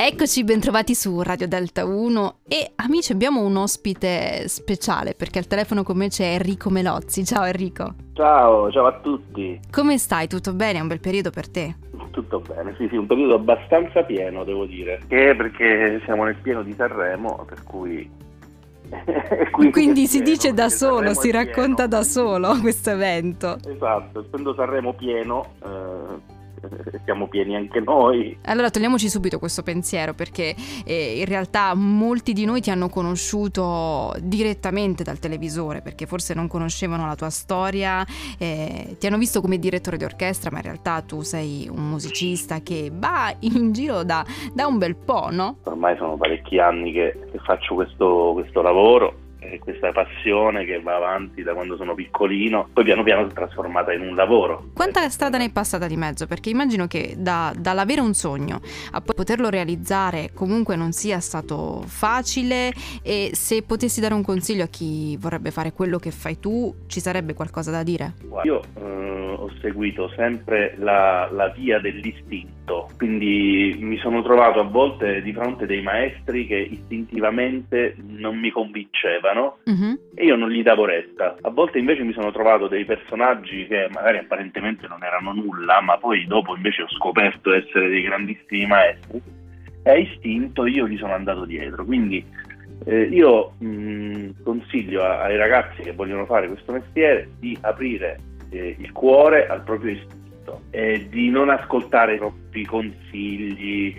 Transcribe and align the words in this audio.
Eccoci, 0.00 0.44
bentrovati 0.44 0.94
su 0.94 1.20
Radio 1.22 1.48
Delta 1.48 1.84
1 1.84 2.36
e 2.46 2.70
amici 2.76 3.10
abbiamo 3.10 3.40
un 3.40 3.56
ospite 3.56 4.46
speciale 4.46 5.16
perché 5.16 5.40
al 5.40 5.48
telefono 5.48 5.82
con 5.82 5.96
me 5.96 6.06
c'è 6.06 6.34
Enrico 6.34 6.70
Melozzi. 6.70 7.24
Ciao 7.24 7.42
Enrico. 7.42 7.94
Ciao, 8.12 8.70
ciao 8.70 8.86
a 8.86 9.00
tutti. 9.00 9.58
Come 9.68 9.98
stai? 9.98 10.28
Tutto 10.28 10.54
bene? 10.54 10.78
È 10.78 10.82
un 10.82 10.86
bel 10.86 11.00
periodo 11.00 11.30
per 11.30 11.50
te? 11.50 11.74
Tutto 12.12 12.38
bene, 12.38 12.76
sì 12.78 12.86
sì, 12.88 12.96
un 12.96 13.08
periodo 13.08 13.34
abbastanza 13.34 14.04
pieno 14.04 14.44
devo 14.44 14.66
dire. 14.66 15.00
Che 15.08 15.34
perché 15.36 16.00
siamo 16.04 16.22
nel 16.22 16.36
pieno 16.36 16.62
di 16.62 16.74
Sanremo, 16.74 17.44
per 17.44 17.64
cui... 17.64 18.08
quindi, 19.50 19.72
quindi 19.72 20.06
si 20.06 20.22
dice 20.22 20.54
da 20.54 20.68
solo, 20.68 21.12
si 21.12 21.32
racconta 21.32 21.88
da 21.88 22.04
solo 22.04 22.56
questo 22.62 22.90
evento. 22.90 23.58
Esatto, 23.66 24.24
essendo 24.24 24.54
Sanremo 24.54 24.92
pieno... 24.92 25.54
Eh 25.60 26.36
siamo 27.04 27.28
pieni 27.28 27.56
anche 27.56 27.80
noi. 27.80 28.38
Allora 28.44 28.70
togliamoci 28.70 29.08
subito 29.08 29.38
questo 29.38 29.62
pensiero 29.62 30.14
perché 30.14 30.54
eh, 30.84 31.18
in 31.18 31.24
realtà 31.24 31.74
molti 31.74 32.32
di 32.32 32.44
noi 32.44 32.60
ti 32.60 32.70
hanno 32.70 32.88
conosciuto 32.88 34.14
direttamente 34.20 35.02
dal 35.02 35.18
televisore 35.18 35.80
perché 35.80 36.06
forse 36.06 36.34
non 36.34 36.48
conoscevano 36.48 37.06
la 37.06 37.14
tua 37.14 37.30
storia, 37.30 38.04
eh, 38.38 38.96
ti 38.98 39.06
hanno 39.06 39.18
visto 39.18 39.40
come 39.40 39.58
direttore 39.58 39.96
di 39.96 40.04
orchestra 40.04 40.50
ma 40.50 40.58
in 40.58 40.64
realtà 40.64 41.00
tu 41.02 41.22
sei 41.22 41.68
un 41.70 41.88
musicista 41.88 42.60
che 42.60 42.90
va 42.92 43.34
in 43.40 43.72
giro 43.72 44.04
da, 44.04 44.24
da 44.52 44.66
un 44.66 44.78
bel 44.78 44.96
po', 44.96 45.28
no? 45.30 45.58
Ormai 45.64 45.96
sono 45.96 46.16
parecchi 46.16 46.58
anni 46.58 46.92
che, 46.92 47.18
che 47.30 47.38
faccio 47.38 47.74
questo, 47.74 48.32
questo 48.34 48.62
lavoro 48.62 49.26
questa 49.58 49.92
passione 49.92 50.64
che 50.64 50.80
va 50.80 50.96
avanti 50.96 51.42
da 51.42 51.54
quando 51.54 51.76
sono 51.76 51.94
piccolino, 51.94 52.68
poi 52.72 52.84
piano 52.84 53.02
piano 53.02 53.24
si 53.26 53.30
è 53.30 53.34
trasformata 53.34 53.92
in 53.92 54.00
un 54.00 54.14
lavoro. 54.14 54.70
Quanta 54.74 55.08
strada 55.08 55.38
ne 55.38 55.46
è 55.46 55.52
passata 55.52 55.86
di 55.86 55.96
mezzo? 55.96 56.26
Perché 56.26 56.50
immagino 56.50 56.86
che 56.86 57.14
da, 57.16 57.52
dall'avere 57.56 58.00
un 58.00 58.14
sogno 58.14 58.60
a 58.92 59.00
poterlo 59.00 59.48
realizzare 59.48 60.30
comunque 60.34 60.76
non 60.76 60.92
sia 60.92 61.20
stato 61.20 61.82
facile 61.86 62.72
e 63.02 63.30
se 63.32 63.62
potessi 63.62 64.00
dare 64.00 64.14
un 64.14 64.22
consiglio 64.22 64.64
a 64.64 64.68
chi 64.68 65.16
vorrebbe 65.16 65.50
fare 65.50 65.72
quello 65.72 65.98
che 65.98 66.10
fai 66.10 66.38
tu, 66.38 66.74
ci 66.86 67.00
sarebbe 67.00 67.34
qualcosa 67.34 67.70
da 67.70 67.82
dire? 67.82 68.14
Io 68.44 68.62
eh, 68.76 69.34
ho 69.36 69.50
seguito 69.60 70.10
sempre 70.16 70.74
la, 70.78 71.28
la 71.30 71.48
via 71.48 71.78
dell'istinto, 71.78 72.88
quindi 72.96 73.76
mi 73.80 73.98
sono 73.98 74.22
trovato 74.22 74.60
a 74.60 74.64
volte 74.64 75.22
di 75.22 75.32
fronte 75.32 75.66
dei 75.66 75.82
maestri 75.82 76.46
che 76.46 76.56
istintivamente 76.56 77.94
non 77.98 78.36
mi 78.38 78.50
convincevano 78.50 79.27
piacevano 79.28 79.58
uh-huh. 79.64 79.98
e 80.14 80.24
io 80.24 80.36
non 80.36 80.50
gli 80.50 80.62
davo 80.62 80.84
retta. 80.84 81.36
A 81.42 81.50
volte 81.50 81.78
invece 81.78 82.02
mi 82.02 82.12
sono 82.12 82.32
trovato 82.32 82.68
dei 82.68 82.84
personaggi 82.84 83.66
che 83.66 83.88
magari 83.90 84.18
apparentemente 84.18 84.86
non 84.86 85.02
erano 85.02 85.32
nulla, 85.32 85.80
ma 85.80 85.98
poi 85.98 86.26
dopo 86.26 86.54
invece 86.54 86.82
ho 86.82 86.88
scoperto 86.88 87.52
essere 87.52 87.88
dei 87.88 88.02
grandissimi 88.02 88.66
maestri 88.66 89.20
e 89.82 89.90
a 89.90 89.96
istinto 89.96 90.66
io 90.66 90.88
gli 90.88 90.98
sono 90.98 91.14
andato 91.14 91.44
dietro. 91.44 91.84
Quindi 91.84 92.24
eh, 92.84 93.02
io 93.02 93.54
mh, 93.58 94.42
consiglio 94.42 95.04
ai 95.04 95.36
ragazzi 95.36 95.82
che 95.82 95.92
vogliono 95.92 96.24
fare 96.26 96.48
questo 96.48 96.72
mestiere 96.72 97.28
di 97.38 97.56
aprire 97.60 98.18
eh, 98.50 98.76
il 98.78 98.92
cuore 98.92 99.46
al 99.46 99.62
proprio 99.62 99.92
istinto 99.92 100.62
e 100.70 101.08
di 101.10 101.28
non 101.28 101.50
ascoltare 101.50 102.16
troppi 102.16 102.64
consigli, 102.64 103.94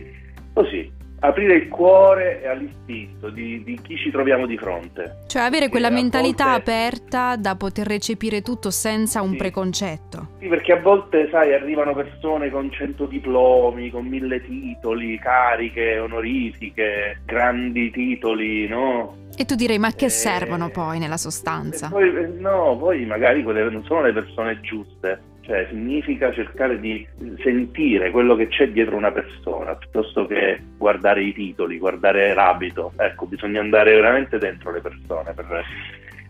così 0.53 0.97
aprire 1.19 1.55
il 1.55 1.67
cuore 1.67 2.47
all'istinto 2.47 3.29
di, 3.29 3.63
di, 3.63 3.79
chi 3.81 3.97
ci 3.97 4.11
troviamo 4.11 4.45
di 4.45 4.57
fronte. 4.57 5.23
Cioè 5.27 5.41
avere 5.41 5.69
quella 5.69 5.89
mentalità 5.89 6.51
volte... 6.51 6.71
aperta 6.71 7.35
da 7.35 7.55
poter 7.55 7.87
recepire 7.87 8.41
tutto 8.41 8.69
senza 8.71 9.21
un 9.21 9.31
sì. 9.31 9.37
preconcetto. 9.37 10.27
Sì, 10.39 10.47
perché 10.47 10.73
a 10.73 10.79
volte, 10.79 11.27
sai, 11.29 11.53
arrivano 11.53 11.93
persone 11.93 12.49
con 12.49 12.71
cento 12.71 13.05
diplomi, 13.05 13.89
con 13.89 14.05
mille 14.05 14.41
titoli, 14.41 15.19
cariche 15.19 15.99
onorifiche, 15.99 17.21
grandi 17.25 17.91
titoli, 17.91 18.67
no? 18.67 19.17
E 19.35 19.45
tu 19.45 19.55
direi, 19.55 19.79
ma 19.79 19.91
che 19.91 20.05
eh, 20.05 20.09
servono 20.09 20.69
poi 20.69 20.99
nella 20.99 21.17
sostanza? 21.17 21.89
Poi, 21.89 22.09
eh, 22.09 22.27
no, 22.27 22.75
poi 22.77 23.05
magari 23.05 23.43
quelle 23.43 23.69
non 23.69 23.83
sono 23.85 24.01
le 24.01 24.11
persone 24.11 24.59
giuste 24.61 25.28
cioè 25.49 25.65
significa 25.71 26.31
cercare 26.31 26.79
di 26.79 27.07
sentire 27.41 28.11
quello 28.11 28.35
che 28.35 28.49
c'è 28.49 28.69
dietro 28.69 28.95
una 28.95 29.11
persona 29.11 29.73
piuttosto 29.73 30.27
che 30.27 30.61
guardare 30.77 31.23
i 31.23 31.33
titoli, 31.33 31.79
guardare 31.79 32.35
l'abito. 32.35 32.91
Ecco, 32.95 33.25
bisogna 33.25 33.59
andare 33.59 33.95
veramente 33.95 34.37
dentro 34.37 34.71
le 34.71 34.79
persone 34.79 35.33
per, 35.33 35.65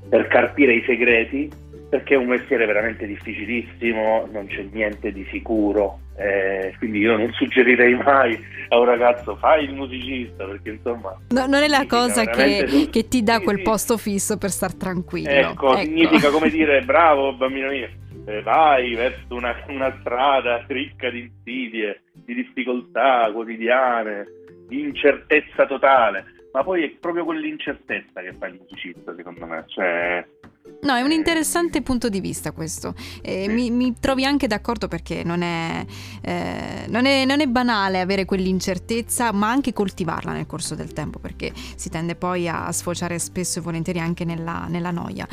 per 0.07 0.27
carpire 0.27 0.75
i 0.75 0.83
segreti, 0.85 1.51
perché 1.89 2.13
è 2.13 2.17
un 2.17 2.27
mestiere 2.27 2.65
veramente 2.65 3.05
difficilissimo, 3.05 4.29
non 4.31 4.47
c'è 4.47 4.65
niente 4.71 5.11
di 5.11 5.27
sicuro. 5.29 5.99
Eh, 6.15 6.73
quindi 6.77 6.99
io 6.99 7.17
non 7.17 7.29
suggerirei 7.33 7.95
mai 7.95 8.41
a 8.69 8.79
un 8.79 8.85
ragazzo 8.85 9.35
fai 9.35 9.63
il 9.65 9.73
musicista 9.73 10.43
perché 10.43 10.71
insomma 10.71 11.17
no, 11.29 11.45
non 11.45 11.63
è 11.63 11.67
la 11.69 11.85
cosa 11.87 12.25
che, 12.25 12.89
che, 12.91 13.07
ti 13.07 13.23
dà 13.23 13.37
sì, 13.37 13.43
quel 13.43 13.55
sì. 13.55 13.61
posto 13.63 13.97
fisso 13.97 14.37
per 14.37 14.49
star 14.49 14.75
tranquillo 14.75 15.29
ecco, 15.29 15.77
ecco, 15.77 15.77
significa 15.77 16.29
come 16.29 16.49
dire 16.49 16.81
bravo 16.81 17.31
bambino 17.31 17.69
mio 17.69 17.87
vai 18.43 18.95
verso 18.95 19.35
una, 19.35 19.55
una 19.67 19.95
strada 19.99 20.63
ricca 20.67 21.09
di 21.09 21.21
insidie, 21.21 22.03
di 22.13 22.33
difficoltà 22.33 23.29
quotidiane, 23.31 24.25
di 24.67 24.81
incertezza 24.81 25.65
totale. 25.65 26.37
Ma 26.51 26.63
poi 26.63 26.83
è 26.83 26.89
proprio 26.99 27.25
quell'incertezza 27.25 28.21
che 28.21 28.33
fa 28.33 28.47
il 28.47 28.59
musicista, 28.59 29.13
secondo 29.15 29.45
me. 29.45 29.63
Cioè, 29.67 30.25
No, 30.81 30.95
è 30.95 31.01
un 31.01 31.11
interessante 31.11 31.81
punto 31.81 32.07
di 32.07 32.21
vista 32.21 32.53
questo. 32.53 32.93
Eh, 33.21 33.45
sì. 33.47 33.53
mi, 33.53 33.69
mi, 33.69 33.95
trovi 33.99 34.23
anche 34.23 34.47
d'accordo 34.47 34.87
perché 34.87 35.23
non 35.23 35.41
è, 35.41 35.85
eh, 36.21 36.85
non, 36.87 37.05
è, 37.05 37.25
non 37.25 37.41
è, 37.41 37.47
banale 37.47 37.99
avere 37.99 38.23
quell'incertezza, 38.23 39.33
ma 39.33 39.49
anche 39.49 39.73
coltivarla 39.73 40.31
nel 40.31 40.45
corso 40.45 40.75
del 40.75 40.93
tempo, 40.93 41.19
perché 41.19 41.51
si 41.53 41.89
tende 41.89 42.15
poi 42.15 42.47
a 42.47 42.71
sfociare 42.71 43.19
spesso 43.19 43.59
e 43.59 43.61
volentieri 43.61 43.99
anche 43.99 44.23
nella, 44.23 44.67
nella 44.69 44.91
noia. 44.91 45.27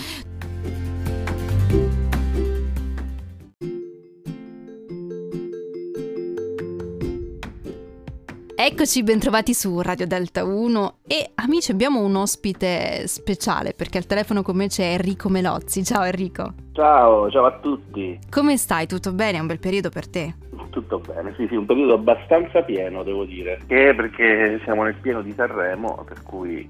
Eccoci, 8.69 9.05
bentrovati 9.05 9.55
su 9.55 9.81
Radio 9.81 10.09
Delta 10.09 10.43
1 10.43 10.97
e 11.07 11.31
amici 11.37 11.71
abbiamo 11.71 12.01
un 12.01 12.17
ospite 12.17 13.07
speciale 13.07 13.75
perché 13.75 13.99
al 13.99 14.07
telefono 14.07 14.43
con 14.43 14.57
me 14.57 14.67
c'è 14.67 14.95
Enrico 14.95 15.29
Melozzi. 15.29 15.85
Ciao 15.85 16.03
Enrico. 16.03 16.53
Ciao, 16.73 17.31
ciao 17.31 17.45
a 17.45 17.61
tutti. 17.61 18.19
Come 18.29 18.57
stai? 18.57 18.89
Tutto 18.89 19.13
bene? 19.13 19.39
È 19.39 19.41
un 19.41 19.47
bel 19.47 19.61
periodo 19.61 19.89
per 19.91 20.09
te? 20.09 20.35
Tutto 20.71 20.99
bene, 20.99 21.33
sì 21.37 21.47
sì, 21.49 21.55
un 21.55 21.65
periodo 21.65 21.95
abbastanza 21.95 22.63
pieno 22.63 23.05
devo 23.05 23.25
dire. 23.25 23.61
Che 23.69 23.95
perché 23.95 24.61
siamo 24.65 24.83
nel 24.83 24.97
pieno 24.97 25.23
di 25.23 25.31
Sanremo, 25.31 26.05
per 26.05 26.25
cui 26.25 26.69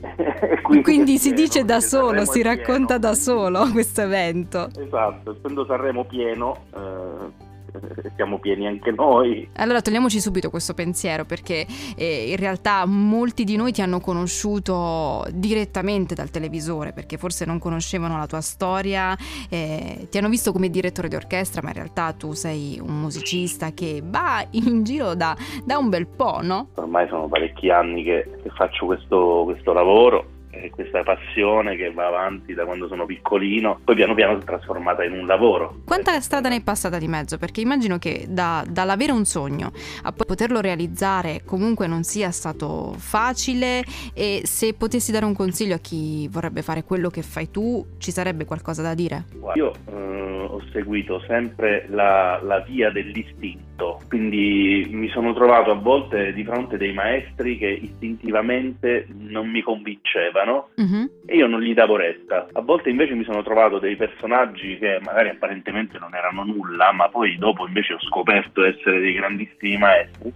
quindi, 0.62 0.82
Quindi 0.84 1.18
si 1.18 1.32
dice 1.32 1.64
da 1.64 1.80
solo, 1.80 2.26
si 2.26 2.42
racconta 2.42 2.96
da 2.96 3.14
solo 3.14 3.68
questo 3.74 4.02
evento. 4.02 4.68
Esatto, 4.78 5.34
essendo 5.36 5.66
Sanremo 5.66 6.04
pieno, 6.04 6.66
eh, 6.76 7.46
siamo 8.16 8.38
pieni 8.38 8.66
anche 8.66 8.90
noi. 8.90 9.48
Allora 9.56 9.80
togliamoci 9.80 10.20
subito 10.20 10.50
questo 10.50 10.74
pensiero 10.74 11.24
perché 11.24 11.66
eh, 11.96 12.30
in 12.30 12.36
realtà 12.36 12.84
molti 12.86 13.44
di 13.44 13.56
noi 13.56 13.72
ti 13.72 13.82
hanno 13.82 14.00
conosciuto 14.00 15.26
direttamente 15.32 16.14
dal 16.14 16.30
televisore 16.30 16.92
perché 16.92 17.16
forse 17.16 17.44
non 17.44 17.58
conoscevano 17.58 18.16
la 18.18 18.26
tua 18.26 18.40
storia, 18.40 19.16
eh, 19.48 20.06
ti 20.10 20.18
hanno 20.18 20.28
visto 20.28 20.52
come 20.52 20.70
direttore 20.70 21.08
di 21.08 21.14
orchestra 21.14 21.60
ma 21.62 21.68
in 21.68 21.74
realtà 21.74 22.12
tu 22.12 22.32
sei 22.32 22.78
un 22.82 23.00
musicista 23.00 23.72
che 23.72 24.02
va 24.04 24.44
in 24.50 24.82
giro 24.84 25.14
da, 25.14 25.36
da 25.64 25.78
un 25.78 25.88
bel 25.88 26.06
po', 26.06 26.40
no? 26.42 26.68
Ormai 26.74 27.08
sono 27.08 27.28
parecchi 27.28 27.70
anni 27.70 28.02
che, 28.02 28.28
che 28.42 28.50
faccio 28.50 28.86
questo, 28.86 29.42
questo 29.44 29.72
lavoro 29.72 30.36
questa 30.70 31.02
passione 31.02 31.76
che 31.76 31.90
va 31.92 32.06
avanti 32.06 32.54
da 32.54 32.64
quando 32.64 32.88
sono 32.88 33.06
piccolino, 33.06 33.80
poi 33.84 33.94
piano 33.94 34.14
piano 34.14 34.36
si 34.36 34.42
è 34.42 34.44
trasformata 34.44 35.04
in 35.04 35.12
un 35.12 35.26
lavoro. 35.26 35.80
Quanta 35.84 36.18
strada 36.20 36.48
ne 36.48 36.56
è 36.56 36.62
passata 36.62 36.98
di 36.98 37.08
mezzo? 37.08 37.38
Perché 37.38 37.60
immagino 37.60 37.98
che 37.98 38.26
da, 38.28 38.64
dall'avere 38.68 39.12
un 39.12 39.24
sogno 39.24 39.72
a 40.02 40.12
poterlo 40.12 40.60
realizzare 40.60 41.42
comunque 41.44 41.86
non 41.86 42.02
sia 42.02 42.30
stato 42.30 42.94
facile 42.96 43.82
e 44.14 44.42
se 44.44 44.74
potessi 44.74 45.12
dare 45.12 45.24
un 45.24 45.34
consiglio 45.34 45.74
a 45.74 45.78
chi 45.78 46.28
vorrebbe 46.28 46.62
fare 46.62 46.84
quello 46.84 47.08
che 47.10 47.22
fai 47.22 47.50
tu, 47.50 47.84
ci 47.98 48.10
sarebbe 48.10 48.44
qualcosa 48.44 48.82
da 48.82 48.94
dire? 48.94 49.24
Io 49.54 49.72
eh, 49.90 50.46
ho 50.48 50.62
seguito 50.72 51.20
sempre 51.26 51.86
la, 51.88 52.40
la 52.42 52.60
via 52.60 52.90
dell'istinto, 52.90 54.00
quindi 54.08 54.88
mi 54.90 55.08
sono 55.08 55.32
trovato 55.34 55.70
a 55.70 55.74
volte 55.74 56.32
di 56.32 56.44
fronte 56.44 56.76
dei 56.76 56.92
maestri 56.92 57.58
che 57.58 57.68
istintivamente 57.68 59.06
non 59.16 59.48
mi 59.48 59.62
convincevano 59.62 60.47
piacevano 60.48 60.68
uh-huh. 60.74 61.10
e 61.26 61.36
io 61.36 61.46
non 61.46 61.60
gli 61.60 61.74
davo 61.74 61.96
retta. 61.96 62.46
A 62.52 62.60
volte 62.60 62.90
invece 62.90 63.14
mi 63.14 63.24
sono 63.24 63.42
trovato 63.42 63.78
dei 63.78 63.96
personaggi 63.96 64.78
che 64.78 64.98
magari 65.02 65.28
apparentemente 65.28 65.98
non 65.98 66.14
erano 66.14 66.44
nulla, 66.44 66.92
ma 66.92 67.08
poi 67.08 67.36
dopo 67.36 67.66
invece 67.66 67.94
ho 67.94 68.00
scoperto 68.00 68.64
essere 68.64 69.00
dei 69.00 69.12
grandissimi 69.14 69.76
maestri 69.76 70.32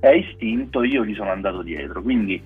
e 0.00 0.06
a 0.06 0.12
istinto 0.12 0.82
io 0.82 1.04
gli 1.04 1.14
sono 1.14 1.30
andato 1.30 1.62
dietro. 1.62 2.02
Quindi 2.02 2.42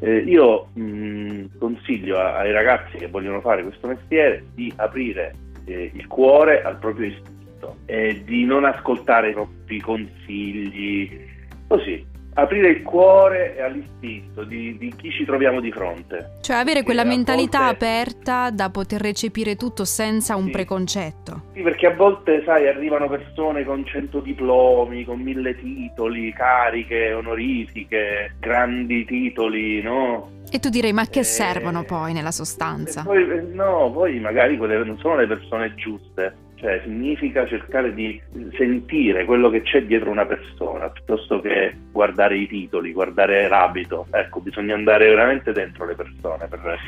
eh, 0.00 0.18
io 0.18 0.68
mh, 0.74 1.58
consiglio 1.58 2.18
ai 2.18 2.52
ragazzi 2.52 2.98
che 2.98 3.08
vogliono 3.08 3.40
fare 3.40 3.62
questo 3.62 3.88
mestiere 3.88 4.44
di 4.54 4.72
aprire 4.76 5.34
eh, 5.64 5.90
il 5.94 6.06
cuore 6.06 6.62
al 6.62 6.78
proprio 6.78 7.06
istinto 7.06 7.76
e 7.86 8.22
di 8.24 8.44
non 8.44 8.64
ascoltare 8.64 9.32
troppi 9.32 9.80
consigli, 9.80 11.28
così 11.66 12.10
aprire 12.34 12.68
il 12.68 12.82
cuore 12.82 13.60
all'istinto 13.60 14.44
di, 14.44 14.76
di, 14.78 14.92
chi 14.96 15.10
ci 15.10 15.24
troviamo 15.24 15.60
di 15.60 15.70
fronte. 15.70 16.38
Cioè 16.40 16.56
avere 16.56 16.82
quella 16.82 17.04
mentalità 17.04 17.66
volte... 17.66 17.74
aperta 17.74 18.50
da 18.50 18.70
poter 18.70 19.00
recepire 19.00 19.56
tutto 19.56 19.84
senza 19.84 20.36
un 20.36 20.46
sì. 20.46 20.50
preconcetto. 20.50 21.42
Sì, 21.52 21.62
perché 21.62 21.86
a 21.86 21.94
volte, 21.94 22.42
sai, 22.44 22.68
arrivano 22.68 23.08
persone 23.08 23.64
con 23.64 23.84
cento 23.84 24.20
diplomi, 24.20 25.04
con 25.04 25.20
mille 25.20 25.56
titoli, 25.56 26.32
cariche, 26.32 27.12
onorifiche, 27.12 28.36
grandi 28.38 29.04
titoli, 29.04 29.82
no? 29.82 30.30
E 30.50 30.58
tu 30.58 30.68
direi, 30.68 30.92
ma 30.92 31.06
che 31.06 31.20
e... 31.20 31.24
servono 31.24 31.82
poi 31.84 32.12
nella 32.12 32.30
sostanza? 32.30 33.02
Poi, 33.02 33.22
eh, 33.22 33.40
no, 33.40 33.90
poi 33.92 34.18
magari 34.20 34.56
quelle 34.56 34.82
non 34.84 34.98
sono 34.98 35.16
le 35.16 35.26
persone 35.26 35.74
giuste 35.74 36.41
cioè 36.62 36.80
significa 36.84 37.44
cercare 37.44 37.92
di 37.92 38.22
sentire 38.56 39.24
quello 39.24 39.50
che 39.50 39.62
c'è 39.62 39.82
dietro 39.82 40.10
una 40.10 40.24
persona 40.24 40.88
piuttosto 40.90 41.40
che 41.40 41.74
guardare 41.90 42.38
i 42.38 42.46
titoli, 42.46 42.92
guardare 42.92 43.48
l'abito. 43.48 44.06
Ecco, 44.12 44.38
bisogna 44.38 44.74
andare 44.74 45.08
veramente 45.08 45.50
dentro 45.50 45.84
le 45.84 45.96
persone 45.96 46.46
per, 46.46 46.78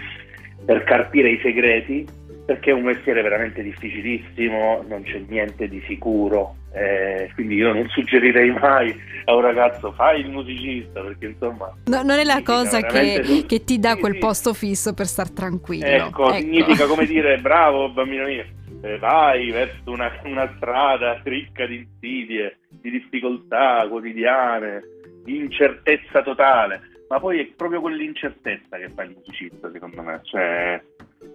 per 0.64 0.84
carpire 0.84 1.30
i 1.30 1.40
segreti 1.42 2.06
perché 2.46 2.70
è 2.70 2.74
un 2.74 2.82
mestiere 2.82 3.22
veramente 3.22 3.62
difficilissimo, 3.62 4.84
non 4.86 5.02
c'è 5.02 5.20
niente 5.26 5.66
di 5.66 5.82
sicuro, 5.86 6.56
eh, 6.72 7.30
quindi 7.34 7.54
io 7.54 7.72
non 7.72 7.88
suggerirei 7.88 8.50
mai 8.50 8.94
a 9.24 9.34
un 9.34 9.40
ragazzo 9.40 9.92
fai 9.92 10.20
il 10.20 10.30
musicista 10.30 11.00
perché 11.00 11.26
insomma... 11.26 11.74
No, 11.86 12.02
non 12.02 12.18
è 12.18 12.24
la 12.24 12.42
cosa 12.44 12.82
che, 12.82 13.22
tu... 13.24 13.46
che, 13.46 13.64
ti 13.64 13.78
dà 13.78 13.94
sì, 13.94 14.00
quel 14.00 14.12
sì. 14.12 14.18
posto 14.18 14.52
fisso 14.52 14.92
per 14.92 15.06
star 15.06 15.30
tranquillo. 15.30 15.86
Ecco, 15.86 16.28
ecco, 16.28 16.34
significa 16.34 16.84
come 16.86 17.06
dire 17.06 17.38
bravo 17.38 17.88
bambino 17.88 18.26
mio, 18.26 18.44
vai 18.98 19.50
verso 19.50 19.90
una, 19.90 20.10
una 20.24 20.52
strada 20.56 21.20
ricca 21.24 21.66
di 21.66 21.76
insidie, 21.76 22.58
di 22.68 22.90
difficoltà 22.90 23.86
quotidiane, 23.88 24.82
di 25.24 25.36
incertezza 25.36 26.22
totale, 26.22 26.80
ma 27.08 27.18
poi 27.18 27.40
è 27.40 27.46
proprio 27.46 27.80
quell'incertezza 27.80 28.76
che 28.76 28.90
fa 28.90 29.02
il 29.02 29.16
musicista 29.16 29.70
secondo 29.72 30.02
me, 30.02 30.20
cioè 30.24 30.82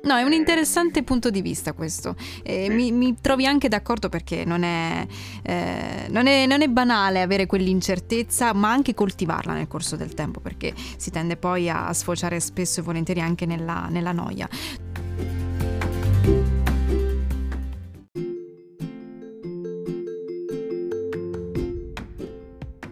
No, 0.01 0.15
è 0.15 0.23
un 0.23 0.31
interessante 0.31 1.03
punto 1.03 1.29
di 1.29 1.41
vista 1.41 1.73
questo. 1.73 2.15
Eh, 2.43 2.69
mi, 2.69 2.91
mi, 2.91 3.17
trovi 3.19 3.45
anche 3.45 3.67
d'accordo 3.67 4.07
perché 4.07 4.45
non 4.45 4.63
è, 4.63 5.05
eh, 5.43 6.07
non, 6.09 6.25
è, 6.27 6.45
non 6.45 6.61
è, 6.61 6.67
banale 6.67 7.21
avere 7.21 7.45
quell'incertezza, 7.45 8.53
ma 8.53 8.71
anche 8.71 8.93
coltivarla 8.93 9.53
nel 9.53 9.67
corso 9.67 9.97
del 9.97 10.13
tempo, 10.13 10.39
perché 10.39 10.73
si 10.75 11.11
tende 11.11 11.35
poi 11.35 11.69
a 11.69 11.91
sfociare 11.91 12.39
spesso 12.39 12.79
e 12.79 12.83
volentieri 12.83 13.19
anche 13.19 13.45
nella, 13.45 13.87
nella 13.89 14.13
noia. 14.13 14.47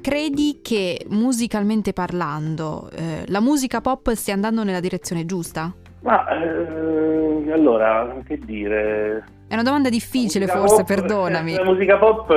Credi 0.08 0.62
che 0.64 1.06
musicalmente 1.10 1.92
parlando 1.92 2.90
eh, 2.96 3.26
la 3.28 3.42
musica 3.42 3.82
pop 3.82 4.10
stia 4.14 4.34
andando 4.34 4.64
nella 4.64 4.80
direzione 4.80 5.26
giusta? 5.26 5.70
Ma 6.04 6.26
eh, 6.30 7.52
allora, 7.52 8.16
che 8.26 8.40
dire? 8.40 9.26
È 9.50 9.54
una 9.54 9.64
domanda 9.64 9.90
difficile 9.90 10.48
forse, 10.48 10.78
pop, 10.78 10.86
perdonami. 10.86 11.56
La 11.56 11.66
musica 11.66 11.98
pop 11.98 12.34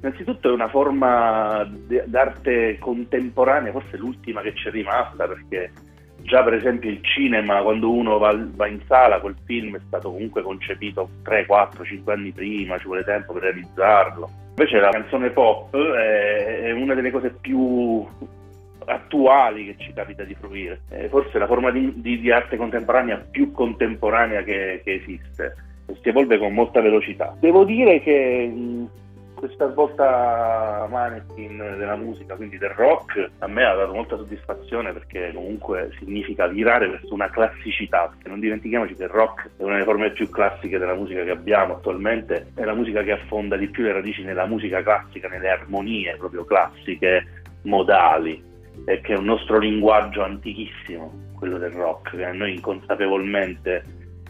innanzitutto 0.00 0.48
è 0.48 0.52
una 0.52 0.70
forma 0.70 1.70
d'arte 2.06 2.78
contemporanea, 2.78 3.70
forse 3.70 3.98
l'ultima 3.98 4.40
che 4.40 4.54
ci 4.54 4.68
è 4.68 4.70
rimasta 4.70 5.26
perché 5.26 5.72
già 6.22 6.42
per 6.42 6.54
esempio 6.54 6.88
il 6.88 7.04
cinema, 7.04 7.60
quando 7.60 7.92
uno 7.92 8.16
va, 8.16 8.34
va, 8.34 8.66
in 8.66 8.80
sala, 8.86 9.20
quel 9.20 9.36
film 9.44 9.76
è 9.76 9.80
stato 9.88 10.10
comunque 10.10 10.40
concepito 10.40 11.10
3, 11.22 11.44
4, 11.44 11.84
5 11.84 12.14
anni 12.14 12.32
prima, 12.32 12.78
ci 12.78 12.86
vuole 12.86 13.04
tempo 13.04 13.34
per 13.34 13.42
realizzarlo. 13.42 14.39
Invece 14.60 14.78
la 14.78 14.90
canzone 14.90 15.30
pop 15.30 15.74
è, 15.74 16.64
è 16.64 16.72
una 16.72 16.92
delle 16.92 17.10
cose 17.10 17.30
più 17.30 18.06
attuali 18.84 19.64
che 19.64 19.76
ci 19.78 19.90
capita 19.94 20.22
di 20.22 20.36
fruire. 20.38 20.82
Eh, 20.90 21.08
forse 21.08 21.38
la 21.38 21.46
forma 21.46 21.70
di, 21.70 21.90
di, 21.96 22.20
di, 22.20 22.30
arte 22.30 22.58
contemporanea 22.58 23.16
più 23.30 23.52
contemporanea 23.52 24.42
che, 24.42 24.82
che 24.84 24.92
esiste 24.92 25.54
si 26.02 26.10
evolve 26.10 26.36
con 26.36 26.52
molta 26.52 26.82
velocità. 26.82 27.34
Devo 27.40 27.64
dire 27.64 28.02
che 28.02 28.52
questa 29.40 29.70
svolta 29.70 30.86
Maneskin 30.90 31.56
della 31.56 31.96
musica, 31.96 32.36
quindi 32.36 32.58
del 32.58 32.68
rock, 32.70 33.30
a 33.38 33.46
me 33.46 33.64
ha 33.64 33.74
dato 33.74 33.94
molta 33.94 34.18
soddisfazione 34.18 34.92
perché 34.92 35.32
comunque 35.34 35.90
significa 35.98 36.46
virare 36.46 36.88
verso 36.88 37.14
una 37.14 37.30
classicità, 37.30 38.08
perché 38.08 38.28
non 38.28 38.38
dimentichiamoci 38.38 38.94
che 38.94 39.04
il 39.04 39.08
rock 39.08 39.48
è 39.56 39.62
una 39.62 39.72
delle 39.72 39.84
forme 39.84 40.10
più 40.10 40.28
classiche 40.28 40.78
della 40.78 40.94
musica 40.94 41.24
che 41.24 41.30
abbiamo 41.30 41.76
attualmente, 41.76 42.52
è 42.54 42.64
la 42.64 42.74
musica 42.74 43.02
che 43.02 43.12
affonda 43.12 43.56
di 43.56 43.68
più 43.68 43.82
le 43.82 43.94
radici 43.94 44.22
nella 44.22 44.44
musica 44.44 44.82
classica, 44.82 45.26
nelle 45.26 45.48
armonie 45.48 46.16
proprio 46.18 46.44
classiche, 46.44 47.24
modali 47.62 48.42
eh, 48.84 49.00
che 49.00 49.14
è 49.14 49.16
un 49.16 49.24
nostro 49.24 49.58
linguaggio 49.58 50.22
antichissimo, 50.22 51.30
quello 51.38 51.56
del 51.56 51.72
rock, 51.72 52.14
che 52.14 52.30
noi 52.32 52.54
inconsapevolmente 52.54 53.84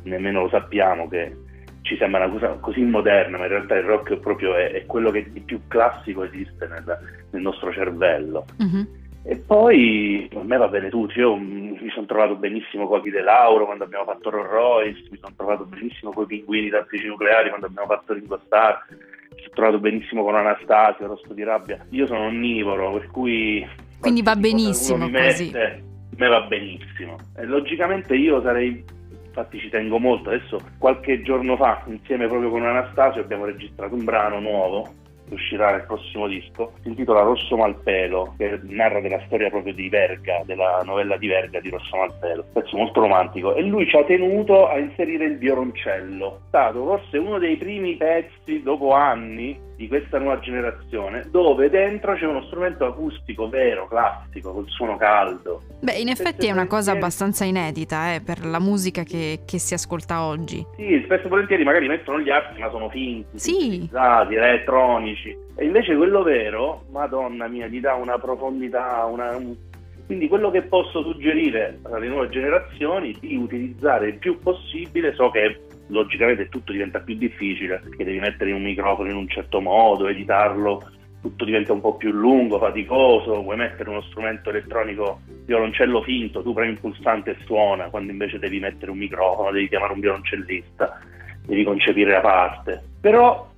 nemmeno 0.05 0.43
lo 0.43 0.49
sappiamo 0.49 1.09
che 1.09 1.37
ci 1.83 1.97
sembra 1.97 2.25
una 2.25 2.33
cosa 2.33 2.49
così 2.61 2.83
moderna, 2.83 3.39
ma 3.39 3.45
in 3.45 3.51
realtà 3.51 3.77
il 3.77 3.85
rock 3.85 4.17
proprio 4.17 4.55
è, 4.55 4.73
è 4.73 4.87
quello 4.87 5.11
che 5.11 5.31
di 5.31 5.41
più 5.41 5.61
classico 5.69 6.25
esiste 6.25 6.67
nel, 6.67 6.99
nel 7.31 7.43
nostro 7.43 7.73
cervello. 7.73 8.45
Mm-hmm. 8.63 8.83
E 9.23 9.37
poi 9.37 10.31
a 10.35 10.43
me 10.43 10.57
va 10.57 10.69
bene 10.69 10.89
tutto, 10.89 11.19
io 11.19 11.37
mi 11.37 11.91
sono 11.93 12.07
trovato 12.07 12.37
benissimo 12.37 12.87
con 12.87 13.01
Achille 13.01 13.23
Lauro 13.23 13.67
quando 13.67 13.85
abbiamo 13.85 14.05
fatto 14.05 14.31
Rolls 14.31 14.51
Royce, 14.51 15.09
mi 15.11 15.19
sono 15.21 15.35
trovato 15.37 15.65
benissimo 15.65 16.13
con 16.13 16.25
i 16.25 16.27
pinguini 16.27 16.71
tattici 16.71 17.07
nucleari 17.07 17.51
quando 17.51 17.67
abbiamo 17.67 17.89
fatto 17.89 18.15
Ringo 18.15 18.41
Starr, 18.47 18.79
mi 18.89 19.37
sono 19.37 19.55
trovato 19.55 19.79
benissimo 19.79 20.23
con 20.25 20.37
Anastasio, 20.37 21.07
Rosto 21.07 21.35
di 21.35 21.43
Rabbia. 21.45 21.85
Io 21.91 22.07
sono 22.07 22.27
onnivoro, 22.27 22.93
per 22.93 23.11
cui 23.11 23.67
quindi 24.01 24.23
va 24.23 24.35
benissimo 24.35 25.11
così. 25.11 25.51
Mette, 25.53 25.83
me 26.17 26.29
va 26.29 26.41
benissimo. 26.43 27.17
E 27.37 27.45
logicamente 27.45 28.15
io 28.17 28.41
sarei, 28.41 28.83
infatti 29.31 29.59
ci 29.61 29.71
tengo 29.71 29.99
molto, 29.99 30.31
adesso 30.31 30.61
qualche 30.79 31.23
giorno 31.23 31.57
fa 31.57 31.83
insieme 31.87 32.27
proprio 32.27 32.51
con 32.51 32.67
Anastasio 32.67 33.23
abbiamo 33.23 33.45
registrato 33.45 33.95
un 33.95 34.05
brano 34.05 34.41
nuovo 34.41 34.89
che 35.29 35.35
uscirà 35.35 35.71
nel 35.71 35.87
prossimo 35.87 36.27
disco, 36.27 36.73
si 36.83 36.89
intitola 36.89 37.23
Rosso 37.23 37.57
Malpelo, 37.57 38.35
che 38.37 38.59
narra 38.65 39.01
della 39.01 39.23
storia 39.27 39.49
proprio 39.49 39.73
di 39.73 39.89
Verga, 39.89 40.43
della 40.45 40.83
novella 40.85 41.17
di 41.17 41.29
Verga 41.29 41.61
di 41.61 41.71
Rosso 41.71 41.97
Malpelo, 41.97 42.45
un 42.47 42.53
pezzo 42.53 42.77
molto 42.77 43.01
romantico, 43.01 43.55
e 43.55 43.63
lui 43.63 43.87
ci 43.87 43.97
ha 43.97 44.05
tenuto 44.05 44.69
a 44.69 44.79
inserire 44.79 45.27
il 45.27 45.39
violoncello. 45.39 46.35
È 46.35 46.49
stato 46.49 46.85
forse 46.85 47.19
uno 47.19 47.39
dei 47.39 47.57
primi 47.57 47.97
pezzi, 47.97 48.61
dopo 48.63 48.93
anni, 48.93 49.57
di 49.81 49.89
questa 49.89 50.19
nuova 50.19 50.39
generazione, 50.41 51.25
dove 51.31 51.71
dentro 51.71 52.15
c'è 52.15 52.27
uno 52.27 52.43
strumento 52.43 52.85
acustico 52.85 53.49
vero, 53.49 53.89
classico, 53.89 54.53
col 54.53 54.69
suono 54.69 54.99
caldo. 54.99 55.63
Beh, 55.81 55.95
in 55.95 56.09
effetti 56.09 56.49
è 56.49 56.51
una 56.51 56.67
cosa 56.67 56.93
abbastanza 56.93 57.47
inedita 57.47 58.13
eh, 58.13 58.21
per 58.21 58.45
la 58.45 58.61
musica 58.61 59.05
che, 59.05 59.41
che, 59.47 59.59
si 59.59 59.73
ascolta 59.73 60.25
oggi. 60.25 60.63
Sì, 60.77 61.01
spesso 61.03 61.25
e 61.25 61.29
volentieri 61.31 61.65
magari 61.65 61.89
mettono 61.89 62.21
gli 62.21 62.29
arti, 62.29 62.61
ma 62.61 62.69
sono 62.69 62.91
finti, 62.91 63.39
sì. 63.39 63.89
elettronici. 63.91 65.35
E 65.57 65.65
invece 65.65 65.97
quello 65.97 66.23
vero, 66.23 66.83
madonna 66.91 67.49
mia, 67.49 67.67
gli 67.67 67.81
dà 67.81 67.95
una 67.95 68.19
profondità, 68.19 69.07
una, 69.11 69.35
un... 69.35 69.57
quindi 70.05 70.29
quello 70.29 70.51
che 70.51 70.61
posso 70.61 71.03
suggerire 71.03 71.79
alle 71.91 72.09
nuove 72.09 72.29
generazioni 72.29 73.15
è 73.15 73.19
di 73.19 73.35
utilizzare 73.35 74.09
il 74.09 74.19
più 74.19 74.39
possibile, 74.41 75.15
so 75.15 75.31
che 75.31 75.59
logicamente 75.91 76.49
tutto 76.49 76.73
diventa 76.73 77.01
più 77.01 77.15
difficile 77.17 77.81
perché 77.83 78.05
devi 78.05 78.19
mettere 78.19 78.53
un 78.53 78.63
microfono 78.63 79.11
in 79.11 79.17
un 79.17 79.29
certo 79.29 79.61
modo, 79.61 80.09
editarlo, 80.09 80.91
tutto 81.21 81.45
diventa 81.45 81.73
un 81.73 81.81
po' 81.81 81.97
più 81.97 82.11
lungo, 82.11 82.59
faticoso, 82.59 83.43
vuoi 83.43 83.57
mettere 83.57 83.91
uno 83.91 84.03
strumento 84.03 84.51
elettronico 84.51 85.21
violoncello 85.45 86.03
finto, 86.03 86.43
tu 86.43 86.55
premi 86.55 86.71
un 86.71 86.81
pulsante 86.81 87.33
e 87.33 87.37
suona, 87.45 87.91
quando 87.91 88.13
invece 88.13 88.39
devi 88.39 88.59
mettere 88.59 88.91
un 88.91 88.99
microfono, 88.99 89.51
devi 89.51 89.69
chiamare 89.69 89.93
un 89.93 90.01
violoncellista, 90.01 90.99
devi 91.45 91.65
concepire 91.65 92.13
la 92.13 92.21
parte. 92.21 92.83
Però 93.01 93.53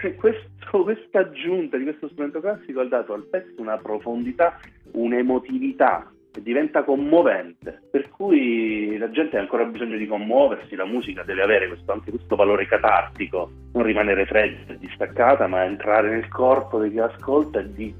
questa 0.16 1.18
aggiunta 1.18 1.76
di 1.76 1.84
questo 1.84 2.08
strumento 2.08 2.40
classico 2.40 2.80
ha 2.80 2.86
dato 2.86 3.14
al 3.14 3.24
pezzo 3.24 3.60
una 3.60 3.78
profondità, 3.78 4.60
un'emotività 4.92 6.12
diventa 6.42 6.84
commovente, 6.84 7.82
per 7.90 8.08
cui 8.10 8.96
la 8.98 9.10
gente 9.10 9.36
ha 9.36 9.40
ancora 9.40 9.64
bisogno 9.64 9.96
di 9.96 10.06
commuoversi, 10.06 10.76
la 10.76 10.84
musica 10.84 11.22
deve 11.22 11.42
avere 11.42 11.68
questo, 11.68 11.92
anche 11.92 12.10
questo 12.10 12.36
valore 12.36 12.66
catartico, 12.66 13.50
non 13.72 13.82
rimanere 13.82 14.26
fredda 14.26 14.72
e 14.72 14.78
distaccata, 14.78 15.46
ma 15.46 15.64
entrare 15.64 16.10
nel 16.10 16.28
corpo 16.28 16.80
di 16.80 16.90
chi 16.90 16.98
ascolta 16.98 17.60
e 17.60 17.72
di 17.72 17.94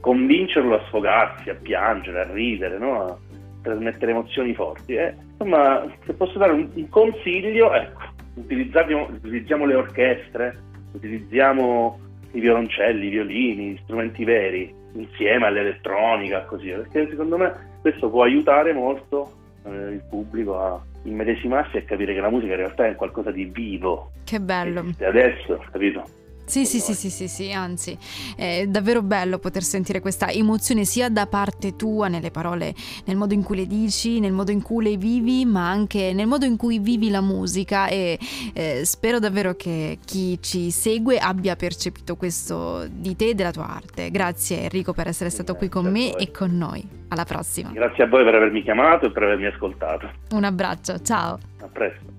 convincerlo 0.00 0.74
a 0.74 0.84
sfogarsi, 0.86 1.50
a 1.50 1.54
piangere, 1.54 2.20
a 2.20 2.32
ridere, 2.32 2.78
no? 2.78 3.04
a 3.04 3.18
trasmettere 3.62 4.12
emozioni 4.12 4.54
forti. 4.54 4.94
Eh? 4.94 5.14
Insomma, 5.32 5.86
se 6.04 6.14
posso 6.14 6.38
dare 6.38 6.52
un, 6.52 6.68
un 6.72 6.88
consiglio, 6.88 7.72
ecco, 7.72 8.00
utilizziamo 8.34 9.66
le 9.66 9.74
orchestre, 9.74 10.56
utilizziamo 10.92 11.98
i 12.32 12.40
violoncelli, 12.40 13.06
i 13.06 13.10
violini, 13.10 13.72
gli 13.72 13.80
strumenti 13.82 14.24
veri, 14.24 14.74
insieme 14.92 15.46
all'elettronica, 15.46 16.44
così, 16.44 16.68
perché 16.70 17.08
secondo 17.08 17.36
me 17.36 17.52
questo 17.80 18.10
può 18.10 18.22
aiutare 18.22 18.72
molto 18.72 19.32
eh, 19.64 19.70
il 19.70 20.02
pubblico 20.08 20.58
a 20.58 20.80
immedesimarsi 21.04 21.76
e 21.76 21.84
capire 21.84 22.14
che 22.14 22.20
la 22.20 22.30
musica 22.30 22.52
in 22.52 22.58
realtà 22.58 22.86
è 22.86 22.94
qualcosa 22.94 23.30
di 23.30 23.44
vivo. 23.44 24.12
Che 24.24 24.40
bello. 24.40 24.84
Adesso, 25.00 25.64
capito? 25.70 26.04
Sì, 26.50 26.66
sì, 26.66 26.80
sì, 26.80 26.94
sì, 26.94 27.10
sì, 27.10 27.28
sì, 27.28 27.52
anzi, 27.52 27.96
è 28.34 28.66
davvero 28.66 29.02
bello 29.02 29.38
poter 29.38 29.62
sentire 29.62 30.00
questa 30.00 30.28
emozione 30.30 30.84
sia 30.84 31.08
da 31.08 31.28
parte 31.28 31.76
tua 31.76 32.08
nelle 32.08 32.32
parole, 32.32 32.74
nel 33.04 33.16
modo 33.16 33.34
in 33.34 33.44
cui 33.44 33.56
le 33.56 33.68
dici, 33.68 34.18
nel 34.18 34.32
modo 34.32 34.50
in 34.50 34.60
cui 34.60 34.82
le 34.82 34.96
vivi, 34.96 35.44
ma 35.44 35.70
anche 35.70 36.12
nel 36.12 36.26
modo 36.26 36.46
in 36.46 36.56
cui 36.56 36.80
vivi 36.80 37.08
la 37.08 37.20
musica 37.20 37.86
e 37.86 38.18
eh, 38.52 38.84
spero 38.84 39.20
davvero 39.20 39.54
che 39.54 39.98
chi 40.04 40.42
ci 40.42 40.72
segue 40.72 41.18
abbia 41.18 41.54
percepito 41.54 42.16
questo 42.16 42.84
di 42.90 43.14
te 43.14 43.28
e 43.28 43.34
della 43.34 43.52
tua 43.52 43.68
arte. 43.68 44.10
Grazie 44.10 44.62
Enrico 44.62 44.92
per 44.92 45.06
essere 45.06 45.30
stato 45.30 45.54
qui 45.54 45.68
con 45.68 45.86
me 45.88 46.16
e 46.16 46.32
con 46.32 46.56
noi. 46.56 46.84
Alla 47.10 47.24
prossima. 47.24 47.70
Grazie 47.70 48.04
a 48.04 48.06
voi 48.08 48.24
per 48.24 48.34
avermi 48.34 48.62
chiamato 48.62 49.06
e 49.06 49.12
per 49.12 49.22
avermi 49.22 49.46
ascoltato. 49.46 50.10
Un 50.30 50.42
abbraccio, 50.42 51.00
ciao. 51.00 51.38
A 51.60 51.66
presto. 51.66 52.09